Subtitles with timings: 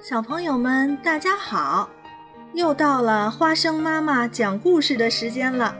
[0.00, 1.90] 小朋友们，大家好！
[2.54, 5.74] 又到了花生妈妈讲故事的时间了。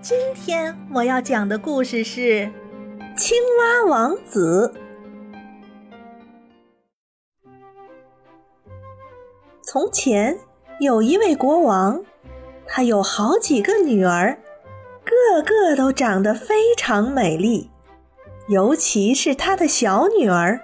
[0.00, 2.20] 今天我要讲的故事是
[3.16, 4.72] 《青蛙王子》。
[9.60, 10.38] 从前
[10.78, 12.00] 有一位国王，
[12.64, 14.38] 他有好几个女儿，
[15.04, 17.72] 个个都长得非常美丽，
[18.46, 20.60] 尤其是他的小女儿。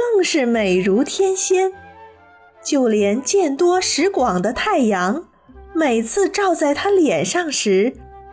[0.00, 1.70] 更是美如天仙，
[2.64, 5.28] 就连见多识广的太阳，
[5.74, 7.92] 每次照在她脸上时，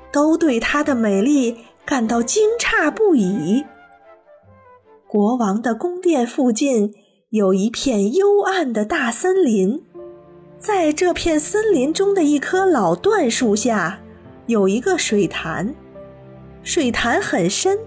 [0.09, 3.65] 都对她的美丽感到惊诧不已。
[5.07, 6.93] 国王的宫殿附近
[7.31, 9.83] 有一片幽暗的大森林，
[10.57, 13.99] 在这片森林中的一棵老椴树下，
[14.45, 15.75] 有一个水潭，
[16.63, 17.77] 水潭很深，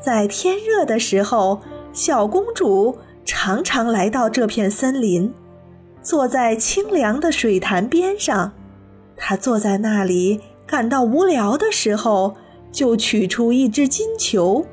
[0.00, 1.60] 在天热的时候。
[1.96, 5.32] 小公主常常来到这片森林，
[6.02, 8.52] 坐在清凉的水潭边上。
[9.16, 12.34] 他坐在那里，感到无聊的时候，
[12.70, 14.66] 就取出一只金球，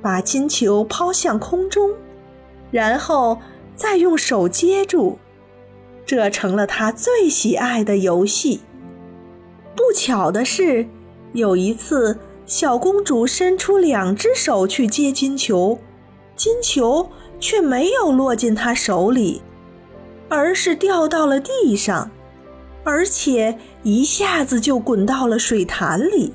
[0.00, 1.90] 把金球抛向空中，
[2.70, 3.38] 然后
[3.74, 5.18] 再用手接住。
[6.06, 8.60] 这成了他最喜爱的游戏。
[9.76, 10.86] 不巧的是，
[11.32, 15.78] 有一次，小公主伸出两只手去接金球。
[16.34, 17.10] 金球
[17.40, 19.42] 却没有落进他手里，
[20.28, 22.10] 而是掉到了地上，
[22.84, 26.32] 而且一下子就滚到了水潭里。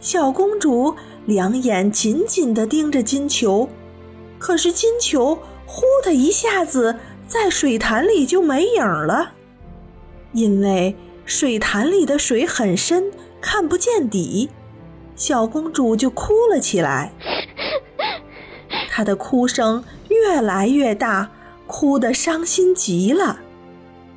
[0.00, 3.68] 小公主两眼紧紧地盯着金球，
[4.38, 6.96] 可是金球忽的一下子
[7.28, 9.32] 在水潭里就没影了，
[10.32, 14.48] 因为水潭里的水很深，看不见底。
[15.14, 17.12] 小公主就哭了起来。
[18.92, 21.30] 她的哭声越来越大，
[21.68, 23.38] 哭得伤心极了。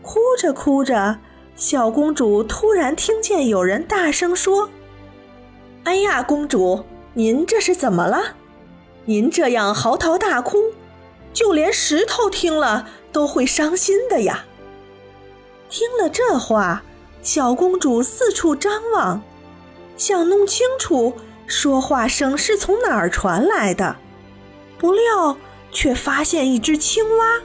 [0.02, 1.20] 哭着哭着，
[1.56, 4.70] 小公主突然听见有人大声说
[5.86, 6.84] ：“哎呀，公主，
[7.14, 8.36] 您这是怎么了？
[9.06, 10.58] 您这样嚎啕大哭，
[11.32, 14.46] 就连石头听了都会伤心的呀！”
[15.70, 16.82] 听了这话，
[17.22, 19.22] 小公主四处张望，
[19.96, 21.14] 想弄清楚
[21.46, 23.98] 说话声是从哪儿传来的。
[24.84, 25.38] 不料，
[25.72, 27.40] 却发现一只青蛙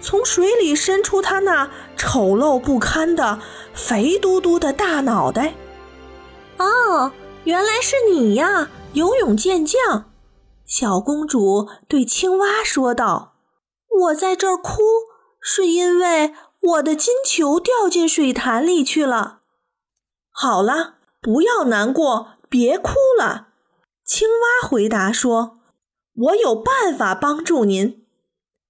[0.00, 3.38] 从水里伸出它那丑陋不堪的
[3.72, 5.54] 肥嘟嘟的大脑袋。
[6.58, 7.12] 哦，
[7.44, 10.10] 原来是你呀，游泳健将！
[10.66, 13.34] 小公主对青蛙说道
[14.00, 14.80] ：“我在这儿哭，
[15.40, 19.42] 是因为我的金球掉进水潭里去了。”
[20.34, 23.50] 好了，不要难过，别哭了。
[24.04, 25.59] 青蛙回答说。
[26.20, 28.04] 我有办法帮助您。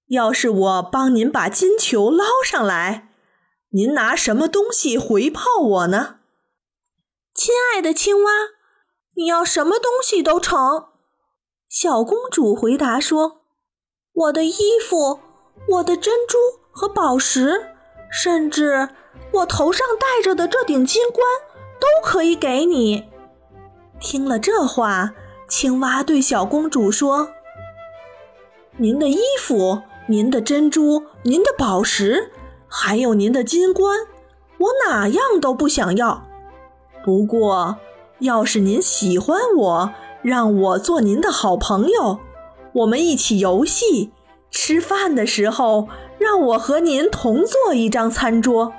[0.07, 3.09] 要是我帮您把金球捞上来，
[3.71, 6.19] 您拿什么东西回报我呢？
[7.33, 8.31] 亲爱的青蛙，
[9.15, 10.87] 你要什么东西都成。
[11.69, 13.41] 小公主回答说
[14.13, 15.19] ：“我的衣服、
[15.69, 16.37] 我的珍珠
[16.71, 17.73] 和宝石，
[18.09, 18.89] 甚至
[19.33, 21.25] 我头上戴着的这顶金冠，
[21.79, 23.09] 都可以给你。”
[23.99, 25.13] 听了这话，
[25.49, 27.33] 青蛙对小公主说。
[28.81, 32.31] 您的衣服、您的珍珠、您的宝石，
[32.67, 33.95] 还有您的金冠，
[34.57, 36.25] 我哪样都不想要。
[37.05, 37.77] 不过，
[38.21, 39.93] 要是您喜欢我，
[40.23, 42.17] 让我做您的好朋友，
[42.73, 44.13] 我们一起游戏，
[44.49, 45.87] 吃饭的时候
[46.17, 48.73] 让我和您同坐一张餐桌，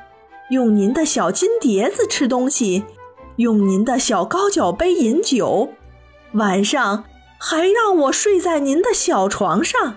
[0.50, 2.82] 用您的小金碟子吃东西，
[3.36, 5.68] 用您的小高脚杯饮酒，
[6.32, 7.04] 晚上。
[7.44, 9.96] 还让我睡在您的小床上，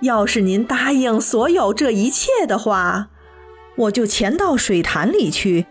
[0.00, 3.06] 要是您答应所有这一切的话，
[3.76, 5.66] 我就潜到水潭里去，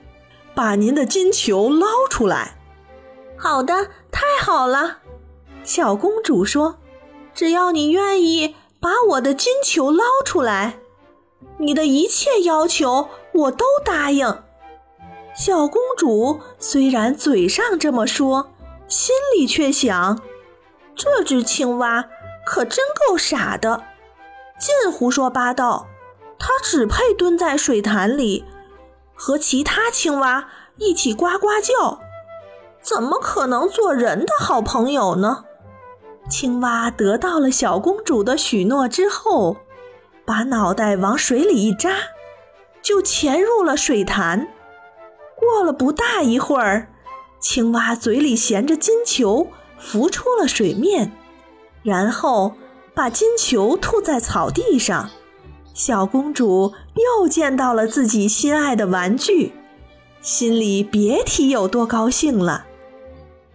[0.55, 2.55] 把您的金球捞出来。
[3.35, 4.99] 好的，太好了，
[5.65, 6.77] 小公主说
[7.35, 10.79] ：“只要你愿意把我的金球捞出来，
[11.57, 14.43] 你的一切要求我都答应。”
[15.35, 18.53] 小公主虽然嘴上这么说，
[18.87, 20.17] 心里却想。
[20.95, 22.09] 这只青蛙
[22.45, 23.83] 可真够傻的，
[24.59, 25.87] 尽胡说八道。
[26.43, 28.45] 它只配蹲在水潭里，
[29.13, 31.99] 和其他青蛙一起呱呱叫，
[32.81, 35.45] 怎么可能做人的好朋友呢？
[36.27, 39.57] 青蛙得到了小公主的许诺之后，
[40.25, 41.91] 把脑袋往水里一扎，
[42.81, 44.47] 就潜入了水潭。
[45.35, 46.87] 过了不大一会儿，
[47.39, 49.47] 青蛙嘴里衔着金球。
[49.81, 51.11] 浮出了水面，
[51.83, 52.53] 然后
[52.93, 55.09] 把金球吐在草地上，
[55.73, 56.73] 小公主
[57.19, 59.53] 又见到了自己心爱的玩具，
[60.21, 62.67] 心里别提有多高兴了。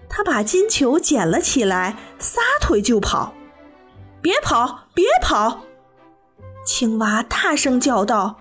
[0.09, 3.33] 她把金球捡了起来，撒腿就跑。
[4.21, 5.61] 别跑，别跑！
[6.65, 8.41] 青蛙大声叫道：“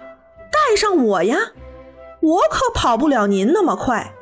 [0.51, 1.51] 带上我呀，
[2.21, 4.13] 我可跑不了您那么快。”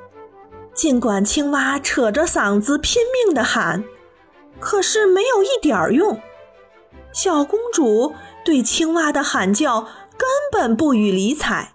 [0.74, 3.84] 尽管青蛙扯着嗓子拼命地喊，
[4.60, 6.20] 可是没有一点儿用。
[7.12, 9.82] 小公主对青蛙的喊叫
[10.18, 11.74] 根本不予理睬，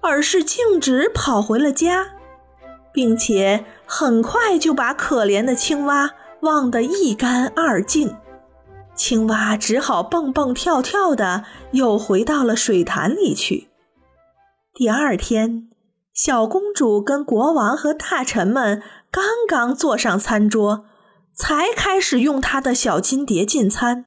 [0.00, 2.14] 而是径直跑回了家，
[2.92, 8.16] 并且很快就把可怜的青蛙忘得一干二净。
[8.94, 13.68] 青蛙只好蹦蹦跳跳的又回到了水潭里去。
[14.72, 15.71] 第二天。
[16.14, 20.84] 小公主跟国王和大臣们刚刚坐上餐桌，
[21.34, 24.04] 才开始用她的小金碟进餐。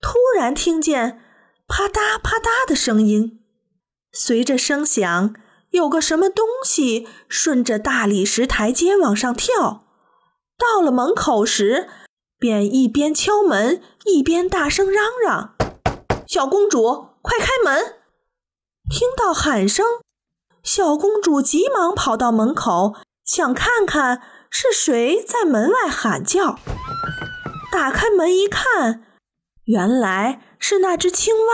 [0.00, 1.20] 突然听见
[1.68, 3.40] 啪嗒啪嗒的声音，
[4.12, 5.34] 随着声响，
[5.70, 9.84] 有个什么东西顺着大理石台阶往上跳。
[10.58, 11.88] 到了门口时，
[12.38, 15.54] 便一边敲门一边大声嚷嚷
[16.26, 17.96] ：“小公主，快开门！”
[18.88, 19.84] 听到喊声。
[20.62, 26.58] 小公主急忙跑到门口，想看看是谁在门外喊叫。
[27.72, 29.04] 打开门一看，
[29.64, 31.52] 原来是那只青蛙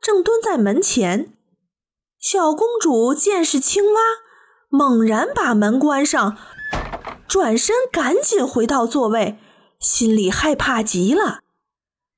[0.00, 1.34] 正蹲在门前。
[2.18, 4.00] 小公主见是青蛙，
[4.68, 6.36] 猛然把门关上，
[7.28, 9.38] 转身赶紧回到座位，
[9.78, 11.40] 心里害怕极了。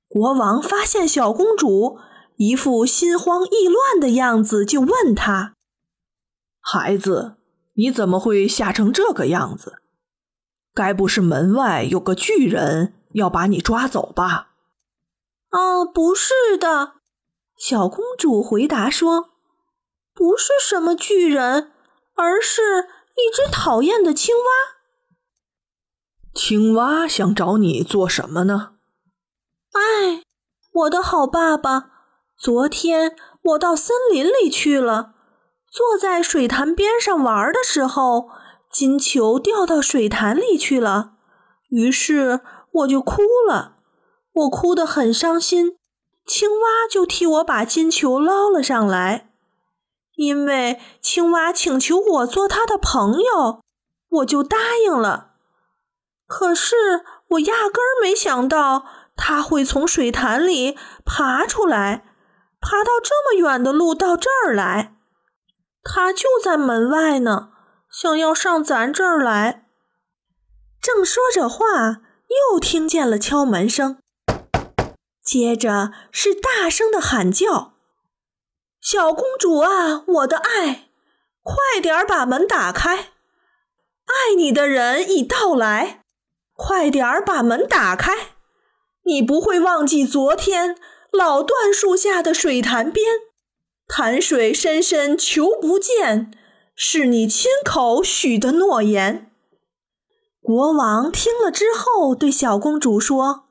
[0.09, 1.99] 国王发现小公主
[2.37, 5.55] 一副心慌意乱的样子，就问她。
[6.65, 7.37] 孩子，
[7.75, 9.83] 你怎么会吓成这个样子？
[10.73, 14.53] 该不是门外有个巨人要把你抓走吧？
[15.51, 16.95] 啊，不是的，
[17.59, 19.31] 小公主回答说
[20.15, 21.73] ：“不是什么巨人，
[22.15, 24.43] 而是一只讨厌的青蛙。”
[26.33, 28.77] 青蛙想找你做什么呢？
[29.73, 30.23] 哎，
[30.73, 31.91] 我的好爸爸，
[32.39, 35.12] 昨天我到森林里去了。
[35.73, 38.29] 坐在水潭边上玩的时候，
[38.71, 41.15] 金球掉到水潭里去了，
[41.71, 42.41] 于是
[42.73, 43.77] 我就哭了。
[44.35, 45.79] 我哭得很伤心，
[46.27, 49.31] 青蛙就替我把金球捞了上来。
[50.17, 53.63] 因为青蛙请求我做他的朋友，
[54.11, 55.31] 我就答应了。
[56.27, 56.77] 可是
[57.29, 58.85] 我压根儿没想到
[59.17, 60.77] 他会从水潭里
[61.07, 62.05] 爬出来，
[62.61, 64.92] 爬到这么远的路到这儿来。
[65.85, 67.51] 他就在门外呢，
[67.91, 69.67] 想要上咱这儿来。
[70.81, 72.03] 正说着话，
[72.53, 73.99] 又听见了敲门声，
[75.25, 77.75] 接着是大声的喊叫
[78.81, 80.89] ：“小公主啊，我的爱，
[81.43, 83.13] 快点儿把门打开！
[84.07, 86.03] 爱你的人已到来，
[86.55, 88.13] 快点儿把门打开！
[89.05, 90.77] 你不会忘记昨天
[91.11, 93.05] 老椴树下的水潭边。”
[93.95, 96.31] 潭水深深求不见，
[96.75, 99.31] 是你亲口许的诺言。
[100.41, 103.49] 国王听了之后，对小公主说：“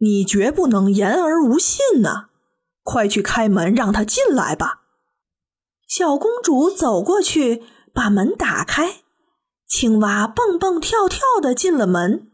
[0.00, 2.30] 你绝不能言而无信呐！
[2.82, 4.80] 快去开门，让他进来吧。”
[5.86, 7.62] 小公主走过去，
[7.92, 9.02] 把门打开，
[9.68, 12.32] 青蛙蹦蹦跳跳的进了门，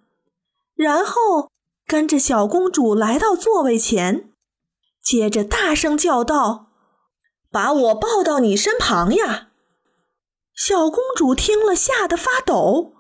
[0.76, 1.50] 然后
[1.88, 4.30] 跟着小公主来到座位前，
[5.02, 6.65] 接着大声叫道。
[7.56, 9.48] 把我抱到你身旁呀！
[10.54, 12.92] 小公主听了，吓得发抖。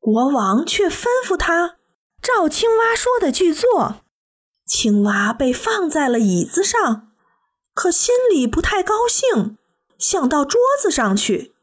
[0.00, 1.76] 国王却吩咐她
[2.20, 3.98] 照青蛙说的去做。
[4.66, 7.12] 青蛙被放在了椅子上，
[7.72, 9.58] 可心里不太高兴，
[9.96, 11.54] 想到桌子上去。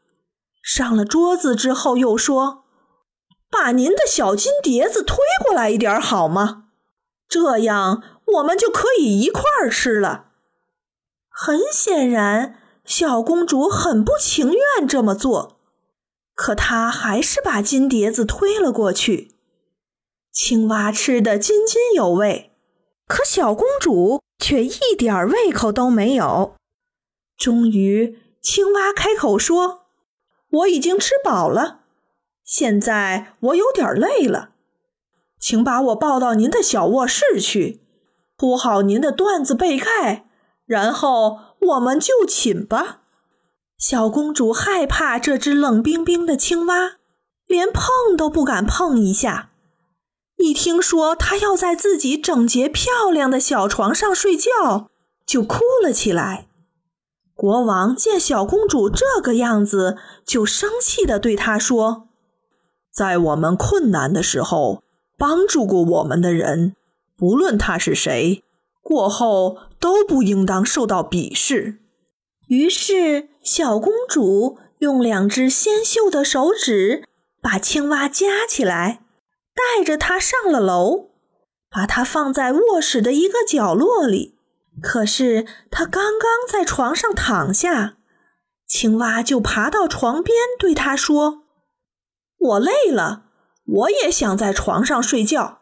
[0.64, 2.64] 上了桌子之后，又说
[3.52, 6.68] ：“把您的小金碟子推过来一点好吗？
[7.28, 10.28] 这样我们就可以一块儿吃了。”
[11.34, 15.58] 很显然，小公主很不情愿这么做，
[16.36, 19.32] 可她还是把金碟子推了过去。
[20.32, 22.52] 青蛙吃得津津有味，
[23.08, 26.56] 可小公主却一点胃口都没有。
[27.38, 29.86] 终于，青蛙开口说
[30.52, 31.80] ：“我已经吃饱了，
[32.44, 34.52] 现在我有点累了，
[35.40, 37.82] 请把我抱到您的小卧室去，
[38.38, 40.28] 铺好您的缎子被盖。”
[40.72, 43.01] 然后我们就寝吧。
[43.78, 46.94] 小公主害怕这只冷冰冰的青蛙，
[47.46, 49.50] 连碰都不敢碰一下。
[50.38, 54.90] 一听说它要在自己整洁漂亮的小床上睡觉，
[55.25, 56.48] 就哭了起来。
[57.36, 62.08] 国王见小公主这个样子，就生气地对她说
[62.96, 64.84] ：“在我们困难的时候，
[65.18, 66.78] 帮助过我们的人，
[67.18, 68.42] 不论他是谁，
[68.91, 71.79] 过后都不应当受到鄙视。”
[72.50, 77.07] 于是，小公主用两只纤秀的手指
[77.41, 79.05] 把青蛙夹起来，
[79.55, 81.12] 带着它上了楼，
[81.69, 84.38] 把它放在卧室的一个角落里。
[84.81, 87.98] 可是他刚刚在床上躺下，
[88.67, 91.43] 青蛙就爬到床边，对他说
[92.38, 93.25] ：“我累了，
[93.65, 95.60] 我也想在床上睡觉，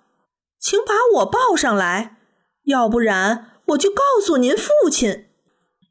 [0.60, 2.18] 请把我抱上来，
[2.70, 5.28] 要不然我就告诉您父亲。”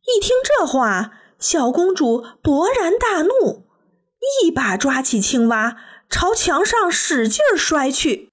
[0.09, 3.67] 一听这话，小公主勃然大怒，
[4.43, 5.77] 一把抓起青蛙，
[6.09, 8.31] 朝墙上使劲摔去。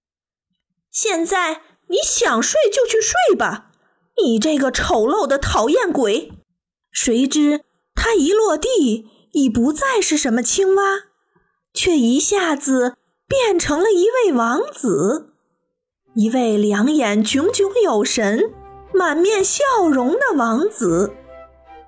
[0.89, 3.71] 现在你想睡就去睡吧。
[4.23, 6.31] 你这个丑陋的讨厌鬼！
[6.89, 11.03] 谁知他一落地，已不再是什么青蛙，
[11.73, 12.95] 却一下子
[13.27, 15.33] 变成了一位王子，
[16.15, 18.53] 一位两眼炯炯有神、
[18.93, 21.13] 满面笑容的王子。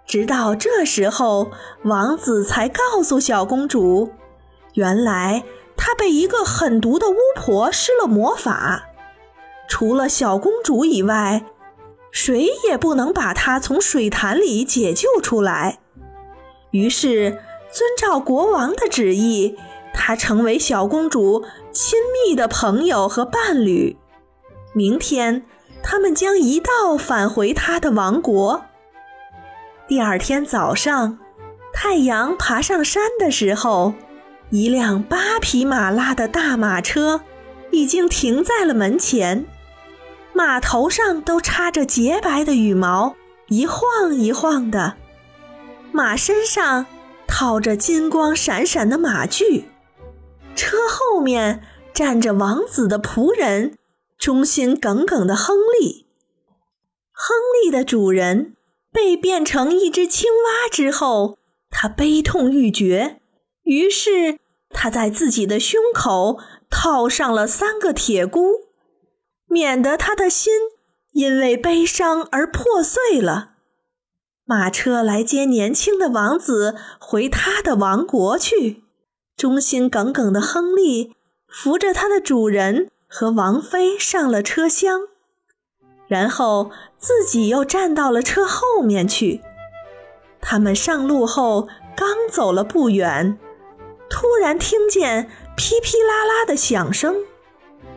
[0.05, 1.49] 直到这时候，
[1.85, 4.09] 王子才告诉小公主，
[4.73, 5.45] 原来
[5.77, 8.89] 他被一个狠毒的巫婆施了魔法，
[9.69, 11.45] 除了小公主以外。
[12.11, 15.79] 谁也不能把他从水潭里解救出来。
[16.71, 17.31] 于是，
[17.71, 19.55] 遵照国王的旨意，
[19.93, 23.95] 他成为小公主亲密的朋友和伴侣。
[24.77, 25.43] 明天，
[25.81, 28.63] 他们将一道返回他的王国。
[29.87, 31.17] 第二天早上，
[31.73, 33.95] 太阳爬上山的时候，
[34.51, 37.21] 一辆八匹马拉的大马车
[37.71, 39.47] 已经停在了门前。
[40.31, 43.15] 马头上都插着洁白的羽毛，
[43.47, 44.93] 一晃一晃的；
[45.91, 46.85] 马身上
[47.27, 49.65] 套着金光闪闪的马具。
[50.55, 51.63] 车后面
[51.95, 53.75] 站着王子的仆人，
[54.17, 56.07] 忠心耿耿的亨利。
[57.11, 58.55] 亨利的主人
[58.91, 61.37] 被变成一只青蛙之后，
[61.69, 63.21] 他悲痛欲绝，
[63.63, 68.67] 于是他在自己的胸口套上了三个铁箍。
[69.49, 70.53] 免得他的心
[71.13, 73.51] 因为悲伤而破碎了。
[74.43, 78.83] 马车来接年轻的王子回他的王国去。
[79.37, 81.15] 忠心耿耿的亨利
[81.47, 85.01] 扶着他的主人和王妃上了车厢，
[86.07, 89.41] 然后自己又站到了车后面去。
[90.41, 93.39] 他们上路后刚走了不远，
[94.09, 97.15] 突然听见噼噼啦啦的响声。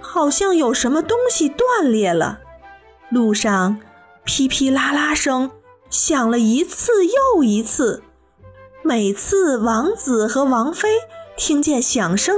[0.00, 2.40] 好像有什么东西断裂了，
[3.11, 3.81] 路上
[4.25, 5.50] 噼噼啦啦声
[5.90, 8.02] 响了一次又一次。
[8.83, 10.88] 每次王子和王妃
[11.37, 12.35] 听见响声，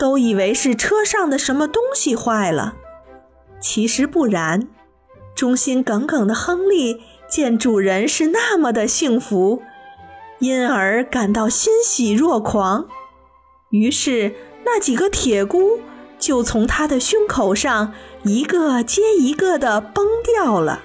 [0.00, 2.74] 都以为是车上的什么东西坏了。
[3.60, 4.66] 其实不然，
[5.36, 9.62] 忠心耿耿的亨利见主人是那么的幸福，
[10.40, 12.88] 因而感到欣喜若狂。
[13.70, 15.80] 于是那几个铁箍。
[16.20, 20.82] 就从他的胸口上一个接一个的崩掉了。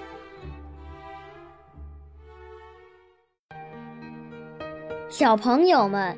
[5.10, 6.18] 小朋友们